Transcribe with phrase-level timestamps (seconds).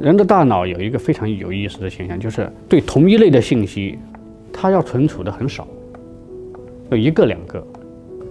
[0.00, 3.96] 人的大脑有一个非常有意思的现象，就是对同一类的信息，
[4.52, 5.66] 它要存储的很少，
[6.90, 7.64] 有一个两个，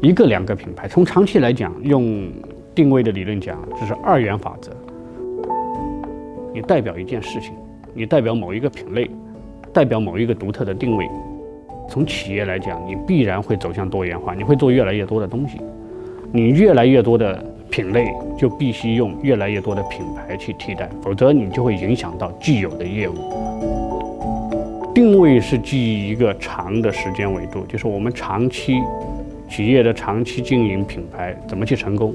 [0.02, 0.86] 一个两个品牌。
[0.88, 2.30] 从长期来讲，用
[2.76, 4.81] 定位的理论讲，这是二元法则。
[6.54, 7.54] 你代表一件事情，
[7.94, 9.10] 你代表某一个品类，
[9.74, 11.10] 代表某一个独特的定位。
[11.90, 15.60] 从企业来讲，你必然会走向多元化，你会做越来越多的东西，
[16.32, 17.44] 你越来越多的。
[17.72, 23.14] 品类就必须用越来越多的品牌去替代，否则你就会影响到既有的业务。
[24.94, 28.82] 定位是基于一个长的时间维度，就是我们长期
[29.48, 32.14] 企业的长期经营品牌怎么去成功。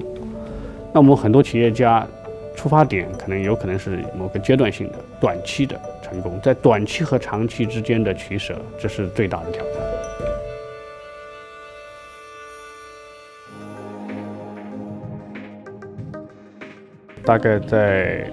[0.92, 2.06] 那我们很多企业家
[2.56, 9.74] 出发点可能有可能是某个阶段性的、短期的成功，在短期和长期之间的取舍，这是最大的挑战。
[17.24, 18.30] 大概在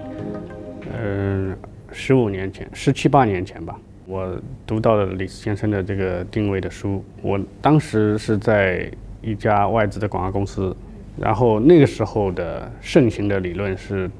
[0.92, 1.56] 嗯
[1.92, 7.04] 十五年前，十七八年前吧，我读到了李斯先生的这个定位的书。
[7.20, 10.76] 我当时是在一家外资的广告公司，
[11.18, 14.10] 然后那个时候的盛行的理论是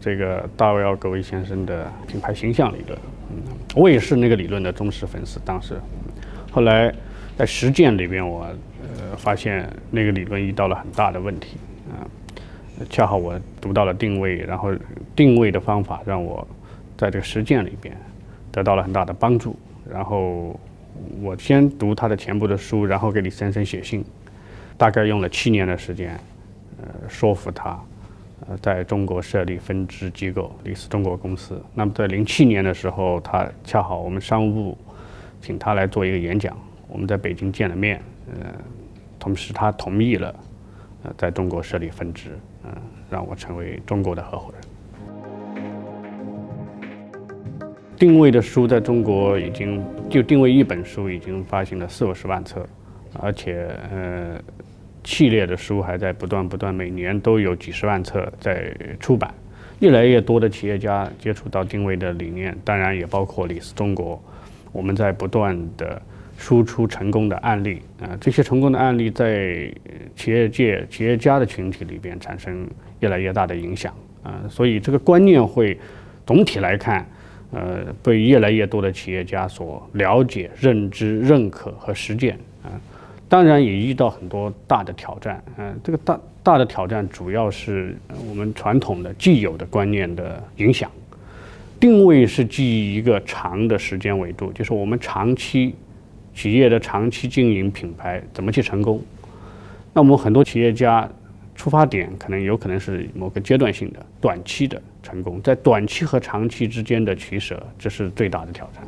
[0.00, 2.98] 这个大卫奥格威先生的品牌形象理论。
[3.30, 3.42] 嗯，
[3.74, 5.40] 我也是那个理论的忠实粉丝。
[5.44, 5.74] 当时，
[6.52, 6.94] 后来
[7.36, 8.44] 在实践里边，我
[8.82, 11.56] 呃发现那个理论遇到了很大的问题
[11.90, 12.06] 啊。
[12.90, 14.74] 恰好我读到了定位，然后
[15.16, 16.46] 定位的方法让我
[16.96, 17.96] 在这个实践里边
[18.52, 19.56] 得到了很大的帮助。
[19.90, 20.58] 然后
[21.22, 24.04] 我先读他的全部的书，然后给李先生写信，
[24.76, 26.18] 大概用了七年的时间，
[27.08, 27.78] 说服他，
[28.46, 31.60] 呃，在中国设立分支机构李斯中国公司。
[31.74, 34.78] 那么在零七年的时候，他恰好我们商务部
[35.40, 36.56] 请他来做一个演讲，
[36.88, 38.52] 我们在北京见了面，呃，
[39.18, 40.34] 同时他同意了，
[41.04, 42.38] 呃，在中国设立分支。
[42.64, 42.72] 嗯，
[43.10, 44.62] 让我成为中国的合伙人。
[47.96, 52.66] 定位的书在中国已经就定位一本书已经发行了四五十万册，
[53.20, 54.40] 而且呃，
[55.04, 59.32] 系列的书还在不断不断，每年都有几十万册在出版。
[59.78, 64.20] 越来越多的企业家接触到定位的理念，当然也包括李斯中国。
[64.72, 66.02] 我们在不断的。
[66.36, 69.72] 输出成功的案例啊，这些成功的案例在
[70.16, 73.94] 企业界企业家的群体里边产生越来越大的影响
[74.24, 75.78] 啊，所以这个观念会
[76.26, 77.06] 总体来看，
[77.52, 82.74] 呃，被越来越多的企业家所了解、认知、认可和实践啊。
[83.28, 87.96] 当然也遇到很多大的挑战嗯，这个大大的挑战主要是
[88.28, 90.90] 我们传统的既有的观念的影响。
[91.80, 95.74] 定位是基于一个长的时间维度，就是我们长期。
[96.36, 99.00] 企业的长期经营品牌怎么去成功？
[99.92, 101.08] 那我们很多企业家
[101.54, 108.84] 出发点可能有可能是某个阶段性的、短期的成功，在短期和长期之间的取舍，这是最大的挑战。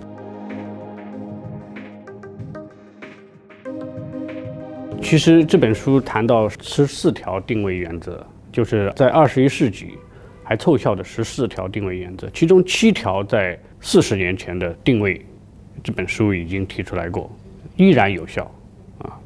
[5.03, 9.95] 其实这本书谈到十四条定位原则，就是在二十一世纪
[10.43, 15.25] 还凑效的十四条定位原则，其中七条在四十年前的定位。
[15.85, 17.31] 这本书已经提出来过，
[17.77, 18.51] 依然有效，
[18.99, 19.17] 啊。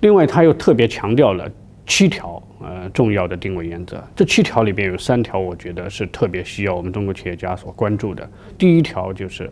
[0.00, 1.50] 另外，他又特别强调了
[1.86, 4.02] 七条呃重要的定位原则。
[4.14, 8.28] 这七条里边有三条，我觉得是特别需要我们中国企业家所关注的。
[8.58, 9.50] 第一条就是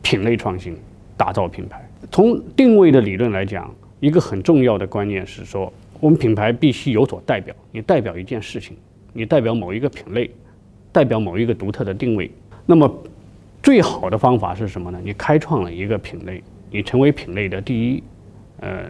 [0.00, 0.74] 品类创新，
[1.16, 1.86] 打造品牌。
[2.10, 3.70] 从定位的理论来讲，
[4.02, 7.54] 一个很重要的观念是说，我们品牌必须有所代表。
[7.70, 8.76] 你代表一件事情，
[9.12, 10.28] 你代表某一个品类，
[10.90, 12.28] 代表某一个独特的定位。
[12.66, 12.92] 那么
[13.62, 15.00] 最好的方法是什么呢？
[15.04, 18.02] 你开创了一个品类，你成为品类的第一，
[18.58, 18.86] 呃，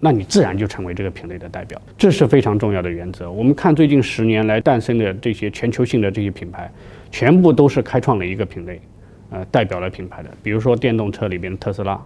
[0.00, 3.30] 那你自然就成为这个品类的代表，这是非常重要的原则。
[3.30, 6.72] 我们看最近十年来诞生的这些全球性的这些品牌，
[7.10, 8.80] 全部都是开创了一个品类，
[9.28, 10.30] 呃，代表了品牌的。
[10.42, 12.02] 比如说电动车里边特斯拉，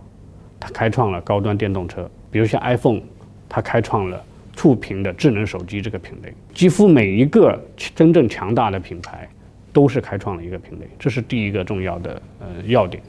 [0.58, 3.00] 它开创了高端电动车；比如像 iPhone，
[3.48, 6.32] 它开创了触屏的智能手机这个品类。
[6.54, 7.60] 几乎每一个
[7.94, 9.28] 真正强大的品牌。
[9.70, 13.00] 都是开创了一个品类，这是第一个重要的呃要点。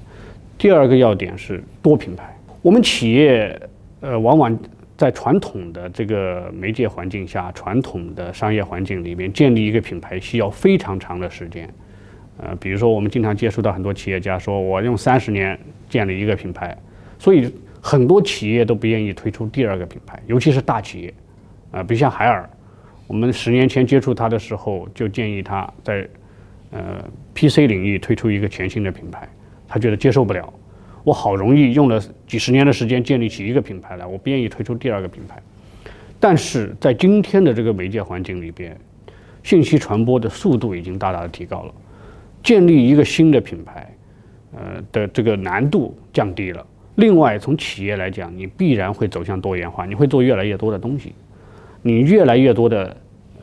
[0.56, 2.38] 第二个要点是多品牌。
[2.62, 3.60] 我们企业
[4.02, 4.60] 呃往往
[4.96, 11.68] 在传统的这个媒介环境下、传统的商业环境里面建立一个品牌需要非常长的时间。
[12.38, 15.58] 呃，比如说我们经常接触到很多企业家说，我用三十年
[15.90, 16.78] 建立一个品牌，
[17.18, 17.52] 所以
[17.82, 21.14] 很多企业都不愿意推出第二个品牌，尤其是大企业。
[21.72, 22.50] 啊，比如像海尔，
[23.06, 26.08] 我们十年前接触它的时候就建议它在
[26.72, 27.04] 呃
[27.36, 29.30] PC 领域推出一个全新的品牌，
[29.68, 30.52] 他觉得接受不了。
[31.04, 35.42] 我好容易用了几十年的时间建立起一个品牌来，我不愿意推出第二个品牌。
[36.20, 38.76] 但是在今天的这个媒介环境里边，
[39.44, 41.74] 信息传播的速度已经大大的提高了，
[42.44, 43.96] 建立一个新的品牌，
[44.54, 46.66] 呃的这个难度降低了。
[47.00, 51.16] 另外，从企业来讲，你必然会走向多元化，你会做越来越多的东西，
[51.82, 52.96] 你越来越多的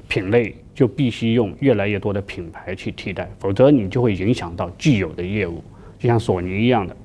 [0.09, 5.65] 品类就必须用越来越多的品牌去替代，否则你就会影响到既有的业务，
[5.99, 6.97] 就像索尼一样的。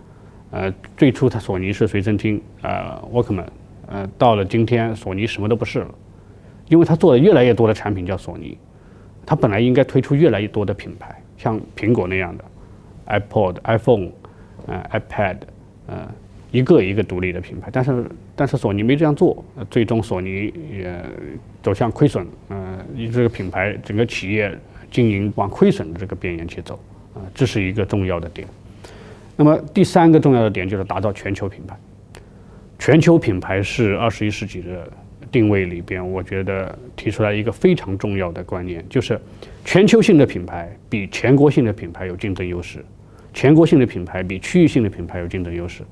[0.51, 3.45] 呃，最初它索尼是随身听，呃，Walkman，
[3.87, 5.95] 呃，到了今天，索尼什么都不是了，
[6.67, 8.57] 因为它做的越来越多的产品叫索尼，
[9.25, 12.43] 它本来应该推出越来越多的品牌，像苹果那样的
[13.07, 14.09] ，iPod、iPhone，
[14.67, 15.37] 呃，iPad，
[15.87, 16.11] 呃，
[16.51, 18.05] 一个一个独立的品牌，但是
[18.35, 21.01] 但是索尼没这样做，最终索尼也
[21.63, 24.53] 走向亏损，呃，以这个品牌整个企业
[24.91, 26.77] 经营往亏损的这个边缘去走，
[27.13, 28.45] 啊，这是一个重要的点。
[29.37, 31.75] 那么第三个重要的点就是打造全球品牌。
[32.77, 34.91] 全球品牌是二十一世纪的
[35.31, 39.19] 定位里边，我觉得提出来一个非常重要的观念，就是
[39.63, 42.83] 全球性的品牌比全国性的品牌有竞争优势，
[43.33, 45.83] 全国性的品牌比区域性的品牌有竞争优势。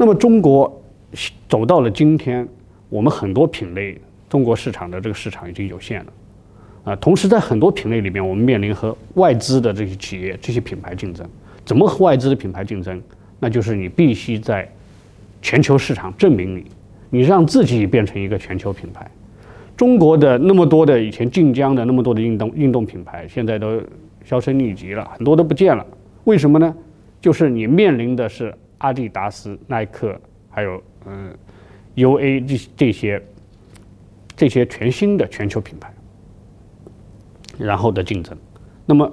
[0.00, 0.82] 那么中国
[1.46, 2.48] 走到了今天，
[2.88, 4.00] 我们很多品类，
[4.30, 6.12] 中国市场的这个市场已经有限了，
[6.84, 11.28] 啊，同时在很多品类里面，我们面临和外资的这些企业、这些品牌竞争。
[11.66, 12.98] 怎么和外资的品牌竞争？
[13.38, 14.66] 那就是你必须在
[15.42, 16.64] 全球市场证明你，
[17.10, 19.06] 你让自己变成一个全球品牌。
[19.76, 23.78] 中国的那么多的以前晋江的那么多的运动运动品牌，现在都
[24.24, 25.86] 销声匿迹了，很多都不见了。
[26.24, 26.74] 为什么呢？
[27.20, 31.34] 就是你面临的是阿迪达斯、耐克，还有嗯
[31.94, 33.22] UA 这这些
[34.36, 35.90] 这些全新的全球品牌，
[37.58, 38.36] 然后的竞争。
[38.84, 39.10] 那么。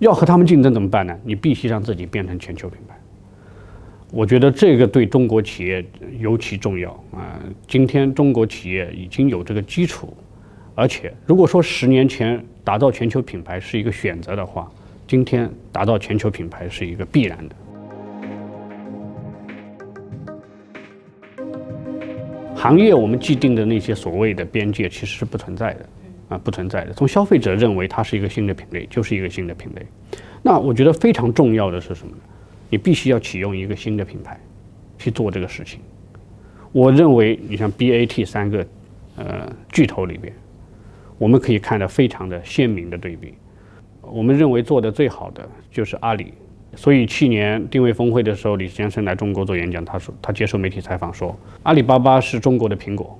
[0.00, 1.18] 要和他们竞争怎么办呢？
[1.24, 2.96] 你必须让自己变成全球品牌。
[4.12, 5.84] 我觉得这个对中国企业
[6.20, 7.34] 尤其重要啊！
[7.66, 10.16] 今天中国企业已经有这个基础，
[10.76, 14.70] 而且如果说十年前打造全球品牌是一个选择的话，
[15.08, 17.56] 今天打造全球品牌是一个必然的。
[22.58, 25.88] 行业我们既定的那些所谓的边界其实是不存在的。
[26.28, 26.92] 啊，不存在的。
[26.92, 29.86] 从消费者认为它是一个新的品类，就是一个新的品类。
[30.42, 32.22] 那我觉得非常重要的是什么呢？
[32.68, 34.38] 你必须要启用一个新的品牌
[34.98, 35.80] 去做这个事情。
[36.70, 38.66] 我认为，你像 BAT 三个
[39.16, 40.30] 呃巨头里边，
[41.16, 43.32] 我们可以看到非常的鲜明的对比。
[44.02, 46.34] 我们认为做的最好的就是阿里。
[46.76, 53.18] 所以去年定位峰会的时候，李先生来中国做演讲，他说他接受媒体采访说，阿里巴巴是中国的苹果，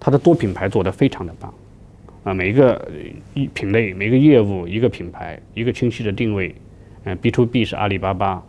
[0.00, 1.52] 它的多品牌做得非常的棒。
[2.24, 2.90] 啊，每一个
[3.34, 6.54] 一品类，每个业务，一个品牌，一个清晰的定位。
[7.04, 8.42] 嗯，B to B 是阿里巴巴，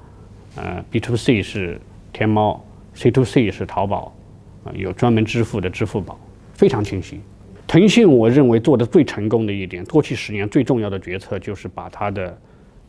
[0.56, 1.78] 呃，B to C 是
[2.14, 2.64] 天猫
[2.94, 4.16] ，C to C 是淘宝，
[4.64, 6.18] 啊，有专门支付的支付宝，
[6.54, 7.20] 非常清晰。
[7.68, 12.40] 腾讯我认为做的最成功的一点，过去十年最重要的决策就是把它的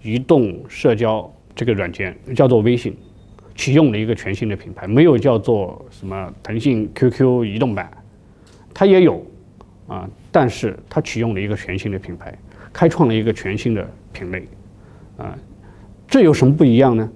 [0.02, 2.96] 移动社交这个软件叫做微信，
[3.54, 7.90] 启用了一个全新的品牌，没有叫做什么腾讯 QQ 移动版，
[8.75, 9.25] 它也有。
[9.88, 12.37] 啊，但是它启用了一个全新的品牌，
[12.72, 14.43] 开创了一个全新的品类，
[15.16, 15.38] 啊，
[16.08, 17.08] 这有什么不一样呢？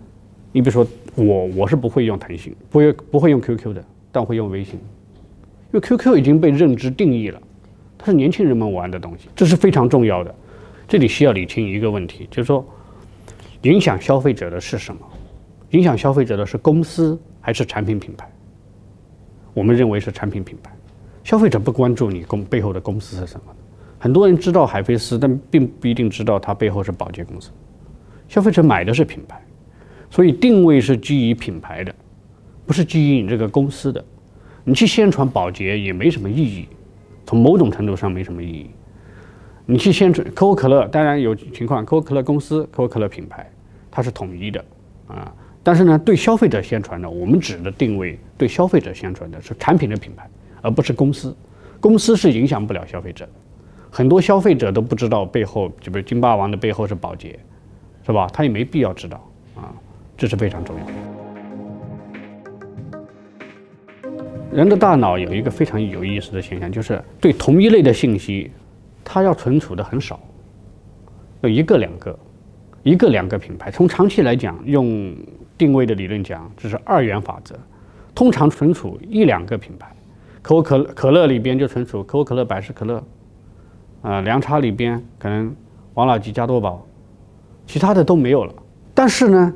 [0.52, 4.80] 你比如说我，我是不会用腾讯，不会不会用 QQ 的，但会用微信，因
[5.72, 7.42] 为 QQ 已经被认知定义了，
[7.98, 10.32] 它是年轻人们玩的东西，这是非常重要的。
[10.90, 12.66] 这里需要理清一个问题，就是说，
[13.62, 15.00] 影响消费者的是什么？
[15.70, 18.28] 影响消费者的是公司还是产品品牌？
[19.54, 20.72] 我们认为是产品品牌。
[21.22, 23.54] 消费者不关注你公背后的公司是什么，
[24.00, 27.52] 很多人知道海飞丝，但并不一定知道它背后是保洁公司。
[28.26, 29.40] 消费者买的是品牌，
[30.10, 31.94] 所以定位是基于品牌的，
[32.66, 34.04] 不是基于你这个公司的。
[34.64, 36.66] 你去宣传保洁也没什么意义，
[37.24, 38.70] 从某种程度上没什么意义。
[39.70, 43.48] 你去宣传可口可乐，当然有情况，可口可乐公司、可口可乐品牌
[43.90, 44.64] 它是统一的
[45.06, 45.32] 啊。
[45.62, 50.28] 但是呢，对消费者宣传的，我们指的定位对消费者宣传的是产品的品牌。
[50.62, 51.34] 而不是公司，
[51.80, 53.26] 公司是影响不了消费者，
[53.90, 57.38] 很多消费者都不知道背后，就比如金霸王的背后是保洁，
[58.04, 58.28] 是吧？
[58.30, 59.72] 他也没必要知道啊，
[60.18, 60.92] 这是非常重要的。
[64.52, 68.50] 人的大脑有一个非常有意思的现象，就是对同一类的信息，
[69.04, 70.20] 它要存储的很少，
[71.40, 72.18] 有一个两个，
[72.82, 73.70] 一个两个品牌。
[73.70, 75.14] 从长期来讲，用
[75.58, 77.54] 定位的理论讲，这是二元法则，
[78.14, 79.90] 通常存储一两个品牌。
[80.42, 83.04] 可口可可乐里边就存储可口可乐、百事可乐，
[84.02, 85.54] 啊，凉茶里边可能
[85.94, 86.86] 王老吉、加多宝，
[87.66, 88.54] 其他的都没有了。
[88.94, 89.54] 但是呢，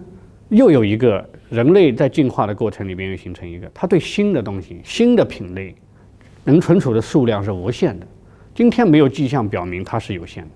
[0.48, 5.74] 又有一个人类在进化的过程里边又形成一个，它对新的东西、新的品类
[6.44, 8.06] 能存储的数量是无限的。
[8.54, 10.50] 今天没有迹象表明它是有限的，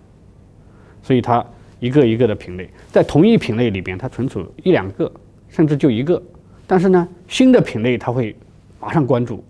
[1.03, 1.45] 所以它
[1.81, 5.11] 一个一个的品类在同一品类里边，它存储一两个，
[5.49, 6.23] 甚至就一个。
[6.67, 8.37] 但是呢，新的品类它会
[8.81, 9.43] 马上关注，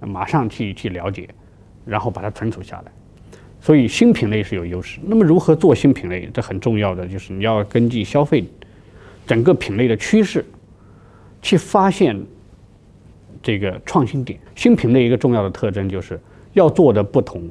[0.00, 1.28] 马上去去了解，
[1.84, 2.92] 然后把它存储下来。
[3.60, 5.00] 所以新品类是有优势。
[5.04, 6.28] 那么如何做新品类？
[6.32, 8.44] 这很重要的就是你要根据消费
[9.26, 10.44] 整个品类的趋势，
[11.40, 12.20] 去发现
[13.42, 14.38] 这个创新点。
[14.54, 16.20] 新品类一个重要的特征就是
[16.52, 17.42] 要做的不同。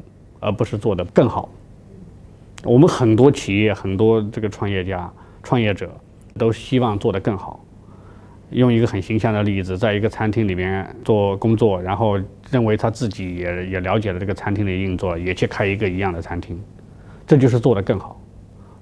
[0.44, 1.50] 而不是做的更好。
[2.64, 5.90] 我们很多企业、很多这个创业家、创业者
[6.38, 7.60] 都希望做得更好。
[8.52, 12.20] 用一个很形象的例子，在一个餐厅里边做工作，然后
[12.52, 16.62] 认为他自己也也了解了这个餐厅的运作，也去开一个一样的餐厅，
[17.26, 18.22] 这就是做得更好。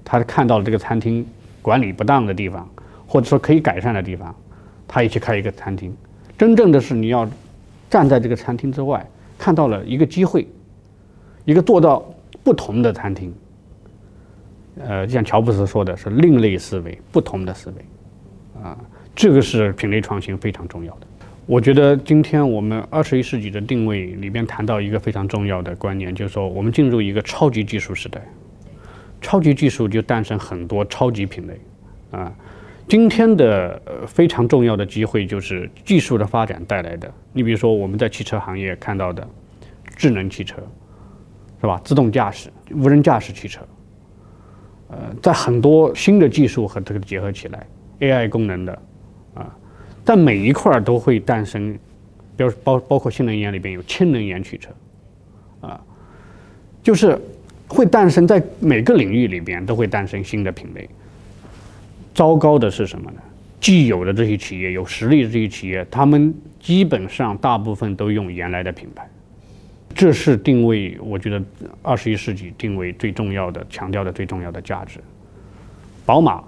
[0.03, 1.25] 他看到了这个餐厅
[1.61, 2.69] 管理不当的地方，
[3.07, 4.35] 或者说可以改善的地方，
[4.87, 5.95] 他也去开一个餐厅。
[6.37, 7.25] 真正的是你要
[7.89, 9.07] 站在这个餐厅之外，
[9.39, 10.45] 看到了一个机会。
[11.45, 12.03] 一个做到
[12.43, 13.33] 不同的餐厅，
[14.79, 18.77] 呃，像乔布斯说的是另类思维，不同的思维，啊，
[19.15, 21.07] 这个是品类创新非常重要的。
[21.47, 28.21] 我觉得今天我们二十一世纪的定位里边谈到一个非常重要的观念，就是说我们进入一个超级技术时代，
[29.19, 31.59] 超级技术就诞生很多超级品类，
[32.11, 32.31] 啊，
[32.87, 37.11] 今天的非常重要的机会就是技术的发展带来的。
[37.33, 39.27] 你比如说我们在汽车行业看到的
[39.95, 40.55] 智能汽车。
[41.61, 41.79] 是吧？
[41.85, 43.61] 自动驾驶、无人驾驶汽车，
[44.89, 47.67] 呃，在很多新的技术和这个结合起来
[47.99, 48.81] ，AI 功能的，
[49.35, 49.55] 啊，
[50.03, 51.77] 在每一块都会诞生，
[52.35, 54.71] 比如包包括新能源里边有氢能源汽车，
[55.61, 55.79] 啊，
[56.81, 57.15] 就是
[57.67, 60.89] 会诞生在每个领域里边都会诞生新的品类。
[62.15, 63.21] 糟糕的是什么呢？
[63.59, 69.07] 既有的这些企业有实力的这些企业，他们基本上大部分都用原来的品牌。
[69.91, 71.41] 这是定位，我觉得
[71.81, 74.99] 二十一世纪定位最重要的、强调的最重要的价值。
[76.05, 76.43] 宝马，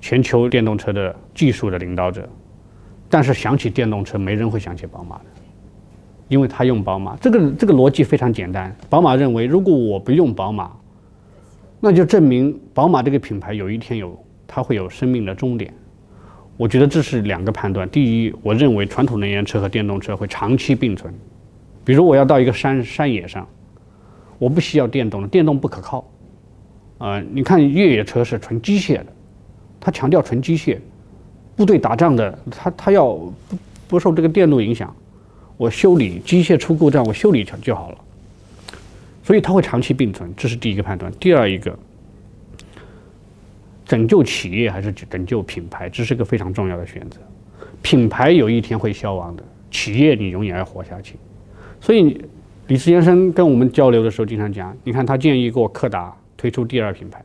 [0.00, 2.28] 全球电动车的技术的领导者，
[3.08, 5.24] 但是想起电动车，没人会想起宝马的，
[6.28, 7.16] 因为他用宝马。
[7.16, 8.74] 这个这个逻辑非常简单。
[8.88, 10.70] 宝马认为，如果我不用宝马，
[11.80, 14.16] 那就证明宝马这个品牌有一天有
[14.46, 15.72] 它会有生命的终点。
[16.56, 17.88] 我觉得这是两个判断。
[17.88, 21.12] 第一，我认为传统能源车和电动车会长期并存。
[21.84, 23.46] 比如我要到一个山山野上，
[24.38, 26.04] 我不需要电动的，电动不可靠。
[26.98, 29.06] 啊，你看越野车是纯机械的，
[29.80, 30.78] 它强调纯机械，
[31.56, 33.34] 部队打仗的，它它要不
[33.88, 34.94] 不受这个电路影响，
[35.56, 37.98] 我修理机械出故障，我修理就就好了。
[39.24, 41.10] 所以它会长期并存，这是第一个判断。
[41.18, 41.78] 第二一个，
[43.86, 47.18] 拯救企业还是拯救品牌，这是个非常重要的选择。
[47.80, 51.16] 品牌有一天会消亡的，企业你永远要活下去。
[51.80, 52.22] 所以，
[52.68, 57.24] 李斯先生跟我们交流的时候，经常讲，你看他建议过柯达推出第二品牌，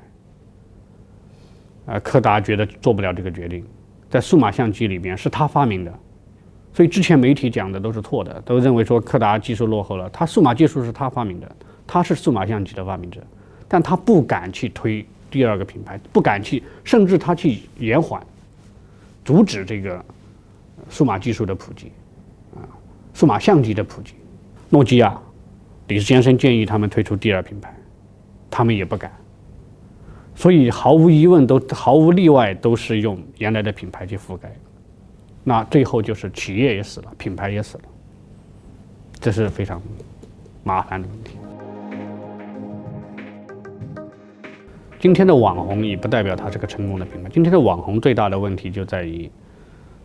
[1.86, 3.64] 啊，柯达觉得做不了这个决定，
[4.10, 5.94] 在数码相机里边是他发明的，
[6.74, 13.22] 所以之前媒体讲的都是错的，都认为说柯达技术落后了，他数码技术是他发明的，他是数码相机的发明者，
[13.68, 18.26] 但他不敢去推第二个品牌，不敢去，甚至他去延缓，
[19.26, 20.04] 阻止这个
[20.90, 21.92] 数码技术的普及，
[22.56, 22.64] 啊，
[23.14, 24.14] 数码相机的普及。
[24.70, 25.18] 诺基亚，
[25.88, 27.74] 李斯先生建议他们推出第二品牌，
[28.50, 29.12] 他们也不敢，
[30.34, 34.52] 所以毫无疑问，都毫无例外都是用原来的品牌去覆盖，
[35.44, 37.84] 那最后就是企业也死了，品牌也死了，
[39.20, 39.82] 这是非常
[40.64, 41.38] 麻烦的问题。
[45.00, 47.30] 今天的网红也不代表他是个成功的品牌。
[47.30, 49.30] 今天的网红最大的问题就在于，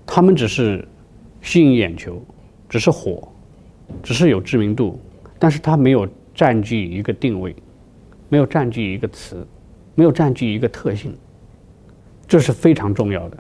[0.04, 0.86] 他们只是
[1.40, 2.22] 吸引眼球，
[2.68, 3.26] 只是火。
[4.02, 5.00] 只是有知名度，
[5.38, 7.54] 但是它没有占据一个定位，
[8.28, 9.46] 没有占据一个词，
[9.94, 11.14] 没有占据一个特性，
[12.26, 13.36] 这是非常重要的。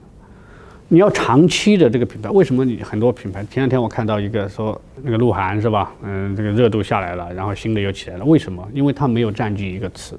[0.92, 3.44] 你要长期的这个品牌，为什么你很多品牌？
[3.44, 5.94] 前两天我看到一个说那个鹿晗是吧？
[6.02, 8.68] 嗯，这个热度下来了，然后新的又起来了，为什么？
[8.74, 10.18] 因为它没有占据一个词。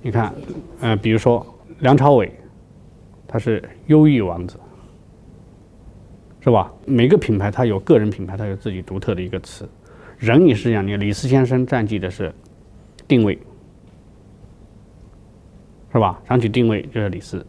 [0.00, 0.32] 你看，
[0.80, 1.44] 呃，比如说
[1.80, 2.32] 梁朝伟，
[3.26, 4.56] 他是忧郁王子。
[6.42, 6.72] 是吧？
[6.84, 9.68] 每个品牌它有个人品牌，它有自己独特的一个词。
[10.18, 12.34] 人也是一样，你李斯先生占据的是
[13.06, 13.38] 定位，
[15.92, 16.20] 是吧？
[16.28, 17.44] 想起定位就是李斯。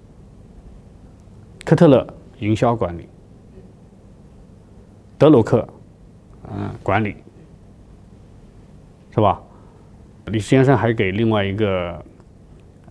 [1.65, 2.05] 科特勒
[2.39, 3.07] 营销管理，
[5.17, 5.67] 德鲁克
[6.51, 7.15] 嗯管理，
[9.11, 9.41] 是吧？
[10.25, 12.03] 李斯先生还给另外一个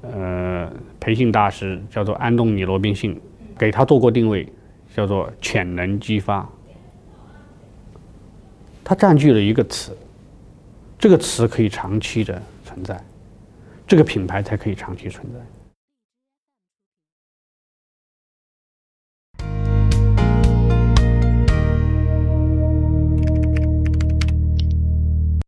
[0.03, 3.21] 呃培训大师叫做安东尼·罗宾逊，
[3.59, 4.51] 给他做过定位，
[4.95, 6.49] 叫做潜能激发。
[8.85, 9.97] 它占据了一个词，
[10.99, 13.03] 这个词可以长期的存在，
[13.87, 15.39] 这个品牌才可以长期存在。